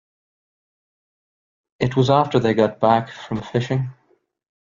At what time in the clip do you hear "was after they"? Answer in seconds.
1.95-2.55